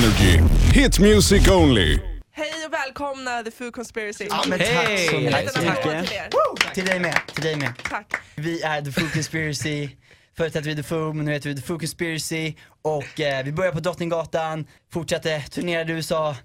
Energy. 0.00 0.38
Hit 0.72 0.98
music 0.98 1.48
only. 1.50 1.98
Hej 2.32 2.52
och 2.66 2.72
välkomna 2.72 3.42
The 3.42 3.50
Food 3.50 3.72
Conspiracy. 3.74 4.26
Ja, 4.30 4.42
men 4.48 4.58
tack 4.58 4.68
Hej! 4.68 4.98
så 5.08 5.12
Tack 5.12 5.22
mycket. 5.22 5.52
så 5.52 5.60
mycket. 5.60 6.06
Till 6.08 6.16
er. 6.16 6.74
Till 6.74 6.84
dig 6.86 7.00
med, 7.00 7.20
till 7.34 7.42
dig 7.44 7.56
med. 7.56 7.72
Tack. 7.90 8.14
Vi 8.34 8.62
är 8.62 8.82
The 8.82 8.92
Food 8.92 9.12
Conspiracy, 9.12 9.88
förut 10.36 10.54
hette 10.54 10.68
vi 10.68 10.76
The 10.76 10.82
Food 10.82 11.14
men 11.16 11.24
nu 11.26 11.32
heter 11.32 11.48
vi 11.48 11.56
The 11.56 11.62
Food 11.62 11.80
Conspiracy 11.80 12.54
och 12.82 13.20
eh, 13.20 13.44
vi 13.44 13.52
började 13.52 13.74
på 13.74 13.80
Drottninggatan, 13.80 14.66
fortsatte, 14.92 15.40
turnerade 15.40 15.92
i 15.92 15.96
USA, 15.96 16.36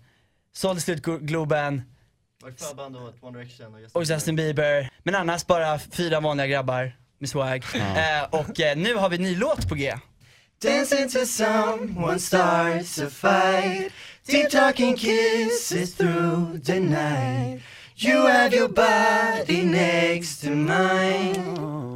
sålde 0.53 0.81
slut 0.81 1.05
Glo- 1.05 1.19
Globen 1.19 1.81
Var 2.43 2.51
förband 2.51 2.95
åt 2.97 3.17
One 3.23 3.37
Direction 3.39 3.73
och 3.73 3.79
Justin 3.81 4.01
och 4.01 4.03
Justin 4.03 4.35
Bieber. 4.35 4.89
Men 5.03 5.15
annars 5.15 5.45
bara 5.47 5.79
fyra 5.79 6.19
vanliga 6.19 6.47
grabbar 6.47 6.95
med 7.19 7.29
swag. 7.29 7.63
Eh, 7.75 8.23
och 8.29 8.59
eh, 8.59 8.77
nu 8.77 8.95
har 8.95 9.09
vi 9.09 9.15
en 9.15 9.23
ny 9.23 9.35
låt 9.35 9.69
på 9.69 9.75
G. 9.75 9.93
Dancing 10.61 11.07
to 11.07 11.25
someone 11.25 12.19
starts 12.19 12.99
a 12.99 13.09
fight. 13.09 13.89
Deep 14.27 14.47
talking 14.47 14.95
kisses 14.95 15.95
through 15.95 16.59
the 16.63 16.79
night. 16.79 17.61
You 17.97 18.27
have 18.27 18.53
your 18.53 18.67
body 18.67 19.63
next 19.63 20.41
to 20.41 20.51
mine. 20.51 21.35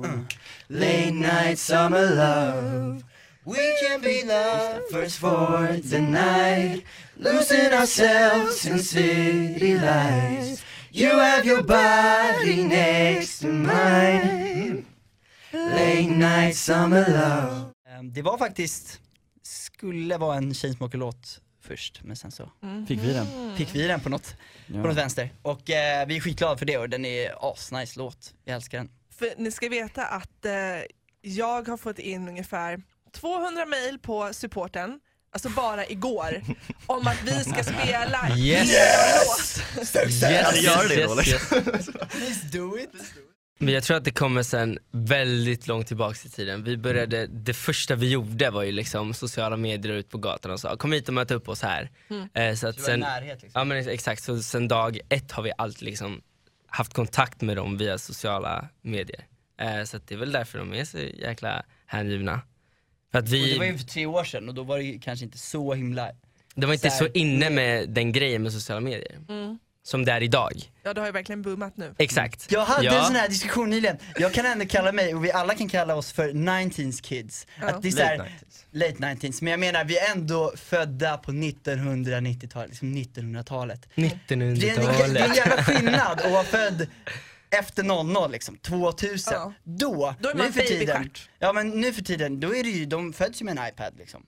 Uh, 0.04 0.24
Late 0.68 1.14
night 1.14 1.60
summer 1.60 2.10
love. 2.10 3.04
We 3.46 3.78
can 3.82 4.02
be 4.02 4.24
lovers 4.24 5.16
for 5.16 5.78
the 5.84 6.02
night. 6.02 6.86
Losing 7.20 7.72
ourselves 7.72 8.66
in 8.66 8.80
city 8.80 9.78
lights. 9.78 10.64
You 10.92 11.12
have 11.20 11.46
your 11.46 11.62
body 11.62 12.64
next 12.64 13.42
to 13.42 13.48
mine. 13.48 14.88
Late 15.54 16.10
night 16.10 16.56
summer 16.56 17.06
love 17.08 17.75
det 18.04 18.22
var 18.22 18.38
faktiskt, 18.38 19.02
skulle 19.44 20.18
vara 20.18 20.38
en 20.38 20.54
Chainsmoker-låt 20.54 21.42
först 21.62 22.02
men 22.04 22.16
sen 22.16 22.32
så 22.32 22.52
Fick 22.88 23.00
vi 23.00 23.14
den? 23.14 23.56
fick 23.58 23.76
vi 23.76 23.88
den 23.88 24.00
på 24.00 24.10
något, 24.10 24.36
på 24.68 24.74
något 24.78 24.96
vänster. 24.98 25.30
Och 25.42 25.70
eh, 25.70 26.08
vi 26.08 26.16
är 26.18 26.22
skitglada 26.22 26.58
för 26.58 26.66
det 26.66 26.78
och 26.78 26.90
den 26.90 27.06
är 27.06 27.52
asnice 27.52 28.00
låt, 28.00 28.34
jag 28.46 28.56
älskar 28.56 28.78
den. 28.78 28.90
För 29.18 29.34
ni 29.38 29.52
ska 29.52 29.70
veta 29.70 30.06
att 30.06 30.46
eh, 30.46 30.52
jag 31.22 31.68
har 31.68 31.78
fått 31.78 32.00
in 32.00 32.28
ungefär 32.28 32.82
200 33.14 33.66
mejl 33.66 34.00
på 34.00 34.30
supporten, 34.34 35.00
alltså 35.34 35.50
bara 35.50 35.88
igår, 35.88 36.42
om 36.86 37.08
att 37.08 37.24
vi 37.24 37.44
ska 37.44 37.64
spela 37.64 38.38
Yes! 38.38 38.72
er 38.74 39.26
låt. 39.26 39.78
Yes, 40.22 40.64
gör 40.64 40.90
det 40.90 41.04
då, 41.06 41.22
yes. 41.22 41.86
Please 42.10 42.48
do 42.58 42.78
it! 42.80 42.90
Men 43.58 43.74
jag 43.74 43.84
tror 43.84 43.98
att 43.98 44.04
det 44.04 44.12
kommer 44.12 44.44
sen 44.44 44.80
väldigt 44.92 45.68
långt 45.68 45.88
tillbaks 45.88 46.26
i 46.26 46.30
tiden. 46.30 46.64
Vi 46.64 46.78
började, 46.78 47.28
det 47.28 47.54
första 47.54 47.96
vi 47.96 48.10
gjorde 48.10 48.50
var 48.50 48.64
ju 48.64 48.72
liksom 48.72 49.14
sociala 49.14 49.58
medier 49.58 49.94
och 49.94 49.98
ut 50.00 50.10
på 50.10 50.18
gatan 50.18 50.52
och 50.52 50.60
sa 50.60 50.78
kom 50.78 50.92
hit 50.92 51.08
och 51.08 51.14
möt 51.14 51.32
upp 51.32 51.50
oss 51.50 51.62
här. 51.62 51.90
Eh, 52.34 52.56
så 52.56 52.68
att 52.68 52.78
i 52.78 52.82
sen, 52.82 53.00
närhet 53.00 53.42
liksom. 53.42 53.60
ja 53.60 53.64
men 53.66 53.90
exakt, 53.90 54.24
så 54.24 54.42
sen 54.42 54.68
dag 54.68 55.00
ett 55.10 55.32
har 55.32 55.44
vi 55.44 55.52
alltid 55.58 55.82
liksom 55.82 56.22
haft 56.68 56.94
kontakt 56.94 57.42
med 57.42 57.58
dem 57.58 57.78
via 57.78 57.98
sociala 57.98 58.70
medier. 58.82 59.26
Eh, 59.62 59.84
så 59.84 60.00
det 60.08 60.16
är 60.16 60.20
väl 60.20 60.32
därför 60.32 60.60
de 60.60 60.74
är 60.74 60.86
så 60.86 60.98
jäkla 60.98 61.64
hängivna. 61.86 62.42
För 63.12 63.20
att 63.20 63.26
Och 63.26 63.34
vi, 63.34 63.54
det 63.54 63.60
var 63.60 63.66
ju 63.66 63.78
för 63.78 63.86
tre 63.86 64.06
år 64.06 64.24
sedan 64.24 64.50
och 64.50 64.56
då 64.56 64.64
var 64.64 64.78
det 64.78 65.00
kanske 65.02 65.26
inte 65.26 65.38
så 65.38 65.74
himla 65.74 66.12
det 66.56 66.66
var 66.68 66.74
inte 66.74 66.90
så 66.90 66.98
så 66.98 67.04
här- 67.04 67.18
inne 67.18 67.50
med 67.50 67.90
den 67.90 68.12
grejen 68.12 68.44
med 68.44 68.54
sociala 68.54 68.82
medier. 68.82 69.18
Mm. 69.30 69.60
Som 69.88 70.06
det 70.06 70.12
är 70.12 70.24
idag. 70.24 70.52
Ja, 70.84 70.94
det 70.94 71.02
har 71.02 71.06
ju 71.08 71.12
verkligen 71.12 71.42
boomat 71.42 71.78
nu. 71.78 71.96
Exakt. 71.98 72.52
Jag 72.52 72.66
hade 72.66 72.86
Ja. 72.86 73.00
en 73.00 73.06
sån 73.06 73.16
här 73.16 73.30
diskussion 73.30 73.70
nyligen, 73.70 73.98
jag 74.16 74.34
kan 74.34 74.46
ändå 74.46 74.66
kalla 74.66 74.92
mig, 74.92 75.16
och 75.16 75.26
vi 75.26 75.32
alla 75.32 75.56
kan 75.56 75.70
kalla 75.70 75.96
oss 75.96 76.12
för 76.12 76.30
19s 76.30 77.02
kids. 77.02 77.48
Ja. 77.62 77.68
Att 77.68 77.82
det 77.82 77.88
är 77.88 77.92
så 77.92 78.02
här, 78.02 78.32
late 78.72 78.94
19s, 78.94 79.44
men 79.44 79.52
jag 79.52 79.60
menar 79.60 79.86
vi 79.86 79.98
är 79.98 80.12
ändå 80.12 80.54
födda 80.58 81.18
på 81.18 81.32
1990-talet, 81.32 82.70
liksom 82.70 82.96
1900-talet. 82.96 83.90
Det 83.96 84.02
är, 84.06 84.32
en, 84.34 84.56
det 84.60 84.70
är 84.70 84.80
en 84.80 84.86
1900-talet. 84.86 85.38
jävla 85.38 85.64
skillnad 85.64 86.22
att 86.22 86.32
vara 86.32 86.44
född 86.44 86.88
efter 87.50 87.84
00 87.84 88.32
liksom, 88.32 88.58
2000. 88.58 89.34
Ja. 89.34 89.54
Då, 89.64 90.16
Då 90.20 90.30
är 90.30 90.34
nu 90.34 90.44
man 90.44 90.54
för 90.54 90.62
tiden, 90.62 91.10
ja 91.40 91.54
men 91.54 91.70
nu 91.70 91.94
för 91.94 92.02
tiden, 92.04 92.40
då 92.40 92.56
är 92.56 92.64
det 92.64 92.70
ju, 92.70 92.86
de 92.86 93.14
föds 93.14 93.42
ju 93.42 93.46
med 93.46 93.58
en 93.58 93.68
iPad 93.68 93.94
liksom. 93.98 94.26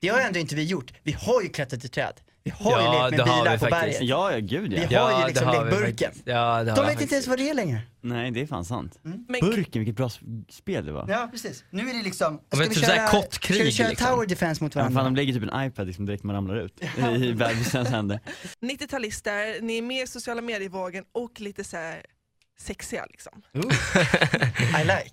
Det 0.00 0.08
har 0.08 0.18
ju 0.20 0.24
ändå 0.26 0.38
inte 0.38 0.54
vi 0.54 0.64
gjort, 0.64 0.92
vi 1.02 1.12
har 1.12 1.42
ju 1.42 1.48
klättrat 1.48 1.84
i 1.84 1.88
träd, 1.88 2.12
vi 2.58 2.64
har 2.64 2.72
Ja, 2.80 3.04
ju 3.04 3.10
lekt 3.16 3.26
med 3.26 3.34
bilar 3.36 3.58
på 3.58 3.66
faktiskt. 3.66 3.70
berget. 3.70 4.02
Ja, 4.02 4.32
ja 4.32 4.38
gud 4.38 4.72
ja. 4.72 4.82
Vi 4.88 4.94
har 4.94 5.10
ju 5.12 5.18
det 5.20 5.26
liksom 5.28 5.46
har 5.48 5.64
lekt 5.64 5.76
burken. 5.78 6.12
Ja, 6.24 6.64
De 6.64 6.86
vet 6.86 7.00
inte 7.00 7.14
ens 7.14 7.26
vad 7.28 7.38
det 7.38 7.50
är 7.50 7.54
längre. 7.54 7.80
Nej 8.00 8.30
det 8.30 8.40
är 8.40 8.46
fan 8.46 8.64
sant. 8.64 8.98
Men 9.02 9.26
Burken, 9.40 9.80
vilket 9.84 9.96
bra 9.96 10.10
spel 10.48 10.86
det 10.86 10.92
var. 10.92 11.06
Ja 11.08 11.28
precis, 11.32 11.64
nu 11.70 11.90
är 11.90 11.94
det 11.94 12.02
liksom, 12.02 12.40
ska 12.52 12.60
vi 12.60 12.68
typ 12.68 12.84
köra, 12.86 13.08
kottkrig, 13.08 13.56
ska 13.56 13.64
vi 13.64 13.72
köra 13.72 13.88
liksom. 13.88 14.06
tower 14.06 14.26
defense 14.26 14.64
mot 14.64 14.74
Ja, 14.74 14.78
varandra? 14.80 14.98
fan 15.00 15.04
de 15.14 15.16
lägger 15.16 15.32
typ 15.32 15.42
en 15.52 15.66
iPad 15.66 15.86
liksom 15.86 16.06
direkt 16.06 16.22
man 16.24 16.36
ramlar 16.36 16.56
ut 16.56 16.80
i 17.22 17.32
bebisens 17.32 17.88
händer. 17.88 18.20
90-talister, 18.60 19.60
ni 19.60 19.78
är 19.78 19.82
med 19.82 20.02
i 20.02 20.06
sociala 20.06 20.42
medievågen 20.42 21.04
och 21.12 21.40
lite 21.40 21.64
så 21.64 21.76
här 21.76 22.02
sexiga 22.60 23.06
liksom. 23.10 23.42
I 24.80 24.84
like. 24.84 25.12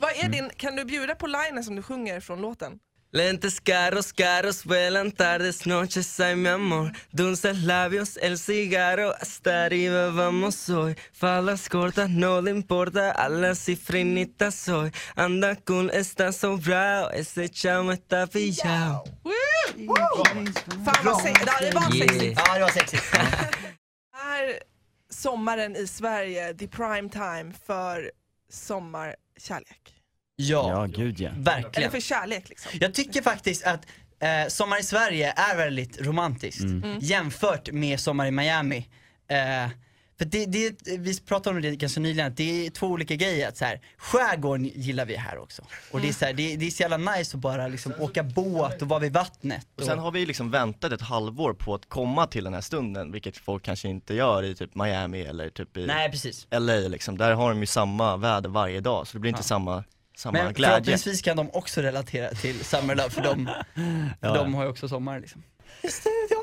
Vad 0.00 0.10
är 0.24 0.28
din, 0.28 0.50
kan 0.56 0.76
du 0.76 0.84
bjuda 0.84 1.14
på 1.14 1.26
linen 1.26 1.64
som 1.64 1.76
du 1.76 1.82
sjunger 1.82 2.20
från 2.20 2.40
låten? 2.40 2.78
Lentes 3.14 3.60
caros, 3.60 4.10
caros, 4.12 4.64
vuelan 4.64 5.12
tardes, 5.12 5.66
noches, 5.66 6.18
ay 6.18 6.34
mi 6.34 6.48
amor 6.48 6.92
Dulces 7.12 7.62
labios, 7.62 8.16
el 8.22 8.38
cigarro, 8.38 9.14
hasta 9.20 9.66
arriba 9.66 10.10
vamos 10.10 10.70
hoy 10.70 10.96
Falas 11.12 11.68
cortas, 11.68 12.08
no 12.08 12.40
le 12.40 12.50
importa, 12.52 13.10
a 13.10 13.28
la 13.28 13.54
cifrinita 13.54 14.50
soy 14.50 14.90
Anda 15.14 15.56
cool, 15.56 15.90
está 15.92 16.32
sobrado, 16.32 17.10
ese 17.10 17.50
chamo 17.50 17.92
está 17.92 18.26
pillado 18.26 19.04
Fan 20.84 21.04
vad 21.04 21.22
sexigt, 21.22 21.46
ja, 21.46 21.58
det 21.60 21.74
var 21.74 21.94
Yeah. 21.94 22.08
sexigt. 22.08 22.38
Ja 22.38 22.54
det 22.54 22.60
var 22.60 22.70
sexigt. 22.70 23.04
Är 24.14 24.58
sommaren 25.10 25.76
i 25.76 25.86
Sverige 25.86 26.54
the 26.54 26.68
prime 26.68 27.08
time 27.08 27.52
för 27.66 28.10
sommarkärlek? 28.50 30.01
Ja, 30.48 30.68
Ja 30.70 30.86
gud 30.86 31.20
ja. 31.20 31.28
Eller 31.30 31.42
verkligen. 31.42 31.90
för 31.90 32.00
kärlek 32.00 32.48
liksom? 32.48 32.72
Jag 32.80 32.94
tycker 32.94 33.22
faktiskt 33.22 33.64
att 33.64 33.86
eh, 34.20 34.48
Sommar 34.48 34.80
i 34.80 34.82
Sverige 34.82 35.32
är 35.36 35.56
väldigt 35.56 36.00
romantiskt 36.00 36.64
jämfört 37.00 37.70
med 37.72 38.00
Sommar 38.00 38.26
i 38.26 38.30
Miami. 38.30 38.88
Eh, 39.28 39.70
för 40.18 40.24
det, 40.24 40.46
det, 40.46 40.98
vi 40.98 41.20
pratade 41.20 41.56
om 41.56 41.62
det 41.62 41.76
ganska 41.76 42.00
nyligen, 42.00 42.26
att 42.26 42.36
det 42.36 42.66
är 42.66 42.70
två 42.70 42.86
olika 42.86 43.14
grejer. 43.14 43.48
Att 43.48 43.56
så 43.56 43.64
här, 43.64 43.80
skärgården 43.96 44.64
gillar 44.74 45.04
vi 45.06 45.16
här 45.16 45.38
också. 45.38 45.62
Och 45.90 46.00
det 46.00 46.08
är, 46.08 46.12
så 46.12 46.24
här, 46.24 46.32
det, 46.32 46.56
det 46.56 46.66
är 46.66 46.70
så 46.70 46.82
jävla 46.82 46.96
nice 46.96 47.36
att 47.36 47.40
bara 47.40 47.68
liksom 47.68 47.92
åka 47.98 48.22
båt 48.22 48.82
och 48.82 48.88
vara 48.88 49.00
vid 49.00 49.12
vattnet. 49.12 49.66
Och 49.78 49.84
sen 49.84 49.98
har 49.98 50.10
vi 50.10 50.26
liksom 50.26 50.50
väntat 50.50 50.92
ett 50.92 51.00
halvår 51.00 51.54
på 51.54 51.74
att 51.74 51.88
komma 51.88 52.26
till 52.26 52.44
den 52.44 52.54
här 52.54 52.60
stunden, 52.60 53.12
vilket 53.12 53.36
folk 53.36 53.62
kanske 53.64 53.88
inte 53.88 54.14
gör 54.14 54.42
i 54.42 54.54
typ 54.54 54.74
Miami 54.74 55.20
eller 55.22 55.50
typ 55.50 55.76
i 55.76 55.86
Nej 55.86 56.10
precis. 56.10 56.46
LA 56.50 56.74
liksom. 56.74 57.18
Där 57.18 57.32
har 57.34 57.48
de 57.50 57.60
ju 57.60 57.66
samma 57.66 58.16
väder 58.16 58.48
varje 58.48 58.80
dag, 58.80 59.06
så 59.06 59.12
det 59.12 59.20
blir 59.20 59.28
inte 59.28 59.38
Ja. 59.38 59.42
samma, 59.44 59.84
samma 60.16 60.32
Men 60.32 60.52
glädje. 60.52 60.74
förhoppningsvis 60.74 61.22
kan 61.22 61.36
de 61.36 61.50
också 61.52 61.80
relatera 61.80 62.30
till 62.30 62.64
Summer 62.64 62.94
Love 62.94 63.10
för 63.10 63.22
de, 63.22 63.46
för 63.74 64.28
Ja. 64.28 64.34
de 64.34 64.54
har 64.54 64.62
ju 64.64 64.68
också 64.70 64.88
sommar 64.88 65.20
liksom. 65.20 65.42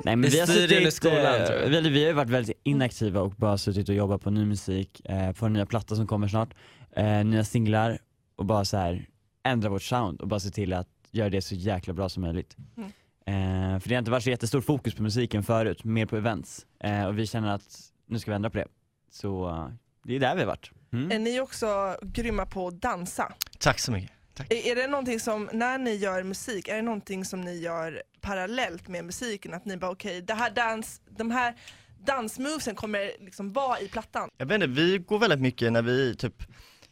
Nej 0.03 0.15
men 0.15 0.29
vi 0.29 0.39
har 0.39 0.47
suttit, 0.47 0.93
skolan, 0.93 1.17
eh, 1.41 1.45
tror 1.47 1.59
jag. 1.59 1.69
vi, 1.69 1.89
vi 1.89 2.01
har 2.01 2.07
ju 2.07 2.13
varit 2.13 2.29
väldigt 2.29 2.59
inaktiva 2.63 3.21
och 3.21 3.31
bara 3.31 3.57
suttit 3.57 3.89
och 3.89 3.95
jobbat 3.95 4.21
på 4.21 4.29
ny 4.31 4.45
musik, 4.45 5.01
eh, 5.05 5.31
på 5.31 5.45
en 5.45 5.53
nya 5.53 5.65
platta 5.65 5.95
som 5.95 6.07
kommer 6.07 6.27
snart, 6.27 6.49
eh, 6.95 7.25
nya 7.25 7.43
singlar 7.43 7.99
och 8.35 8.45
bara 8.45 8.65
så 8.65 8.77
här 8.77 9.05
ändra 9.43 9.69
vårt 9.69 9.83
sound 9.83 10.21
och 10.21 10.27
bara 10.27 10.39
se 10.39 10.49
till 10.49 10.73
att 10.73 10.87
göra 11.11 11.29
det 11.29 11.41
så 11.41 11.55
jäkla 11.55 11.93
bra 11.93 12.09
som 12.09 12.21
möjligt. 12.23 12.55
Mm. 12.77 12.89
Eh, 13.25 13.79
för 13.79 13.89
det 13.89 13.95
har 13.95 13.99
inte 13.99 14.11
varit 14.11 14.23
så 14.23 14.29
jättestor 14.29 14.61
fokus 14.61 14.95
på 14.95 15.03
musiken 15.03 15.43
förut, 15.43 15.83
mer 15.83 16.05
på 16.05 16.17
events. 16.17 16.65
Eh, 16.83 17.05
och 17.05 17.19
vi 17.19 17.27
känner 17.27 17.55
att 17.55 17.79
nu 18.07 18.19
ska 18.19 18.31
vi 18.31 18.35
ändra 18.35 18.49
på 18.49 18.57
det. 18.57 18.67
Så 19.11 19.49
eh, 19.49 19.67
det 20.03 20.15
är 20.15 20.19
där 20.19 20.35
vi 20.35 20.41
har 20.41 20.47
varit. 20.47 20.71
Mm. 20.93 21.11
Är 21.11 21.19
ni 21.19 21.39
också 21.39 21.95
grymma 22.01 22.45
på 22.45 22.67
att 22.67 22.81
dansa? 22.81 23.33
Tack 23.59 23.79
så 23.79 23.91
mycket. 23.91 24.11
Tack. 24.33 24.47
Är, 24.53 24.75
det 24.75 24.87
någonting 24.87 25.19
som, 25.19 25.49
när 25.53 25.77
ni 25.77 25.95
gör 25.95 26.23
musik, 26.23 26.67
är 26.67 26.75
det 26.75 26.81
någonting 26.81 27.25
som 27.25 27.41
ni 27.41 27.59
gör 27.59 28.03
parallellt 28.21 28.87
med 28.87 29.05
musiken? 29.05 29.53
Att 29.53 29.65
ni 29.65 29.77
bara 29.77 29.91
okej, 29.91 30.21
det 30.21 30.33
här 30.33 30.49
dans, 30.49 31.01
de 31.09 31.31
här 31.31 31.55
dansmovesen 31.99 32.75
kommer 32.75 33.11
liksom 33.19 33.53
vara 33.53 33.79
i 33.79 33.87
plattan? 33.87 34.29
Jag 34.37 34.45
vet 34.45 34.55
inte, 34.55 34.67
vi 34.67 34.97
går 34.97 35.19
väldigt 35.19 35.39
mycket 35.39 35.71
när 35.71 35.81
vi 35.81 36.15
typ 36.15 36.43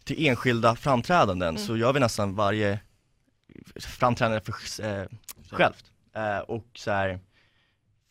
till 0.04 0.28
enskilda 0.28 0.76
framträdanden 0.76 1.58
så 1.58 1.78
gör 1.78 1.94
vi 1.94 2.00
nästan 2.00 2.36
varje 2.36 2.80
framträdande 3.76 4.42
för 4.42 4.84
eh, 4.86 5.08
självt. 5.52 5.86
Eh, 6.16 6.38
och 6.38 6.68
så 6.76 6.92
här 6.92 7.20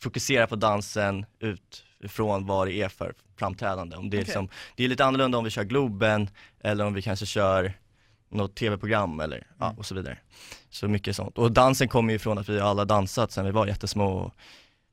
fokuserar 0.02 0.46
på 0.46 0.56
dansen 0.56 1.26
utifrån 1.38 2.46
vad 2.46 2.66
det 2.66 2.82
är 2.82 2.88
för 2.88 3.14
framträdande. 3.38 3.96
Om 3.96 4.10
det, 4.10 4.16
är 4.16 4.18
Okej. 4.18 4.24
liksom, 4.24 4.48
det 4.76 4.84
är 4.84 4.88
lite 4.88 5.04
annorlunda 5.04 5.38
om 5.38 5.44
vi 5.44 5.50
kör 5.50 5.64
Globen 5.64 6.30
eller 6.60 6.84
om 6.84 6.94
vi 6.94 7.02
kanske 7.02 7.26
kör 7.26 7.72
något 8.28 8.54
tv-program 8.54 9.20
eller 9.20 9.46
ja, 9.58 9.74
och 9.78 9.86
så 9.86 9.94
vidare. 9.94 10.18
Så 10.70 10.88
mycket 10.88 11.16
sånt. 11.16 11.38
Och 11.38 11.52
dansen 11.52 11.88
kommer 11.88 12.12
ju 12.12 12.18
från 12.18 12.38
att 12.38 12.48
vi 12.48 12.60
alla 12.60 12.84
dansat 12.84 13.32
sedan 13.32 13.44
vi 13.44 13.50
var 13.50 13.66
jättesmå 13.66 14.06
och 14.06 14.32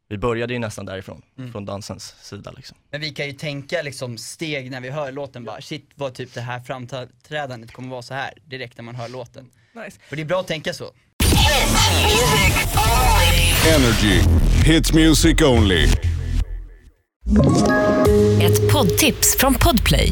vi 0.09 0.17
började 0.17 0.53
ju 0.53 0.59
nästan 0.59 0.85
därifrån, 0.85 1.21
Mm. 1.37 1.51
från 1.51 1.65
dansens 1.65 2.15
sida 2.21 2.51
liksom. 2.51 2.77
Men 2.91 3.01
vi 3.01 3.09
kan 3.09 3.25
ju 3.27 3.33
tänka 3.33 3.81
liksom 3.81 4.17
steg 4.17 4.71
när 4.71 4.81
vi 4.81 4.89
hör 4.89 5.11
låten 5.11 5.43
bara, 5.43 5.61
shit 5.61 5.89
vad 5.95 6.13
typ 6.13 6.33
det 6.33 6.41
här 6.41 6.59
framträdandet 6.59 7.71
kommer 7.71 7.89
vara 7.89 8.01
så 8.01 8.13
här 8.13 8.33
direkt 8.45 8.77
när 8.77 8.83
man 8.83 8.95
hör 8.95 9.09
låten. 9.09 9.49
Nice. 9.85 9.99
Och 10.09 10.15
det 10.15 10.21
är 10.21 10.25
bra 10.25 10.39
att 10.39 10.47
tänka 10.47 10.73
så. 10.73 10.91
Energy. 13.67 14.21
Hit 14.65 14.93
music 14.93 15.41
only. 15.41 15.83
Ett 18.41 18.71
poddtips 18.73 19.37
från 19.39 19.53
Podplay. 19.53 20.11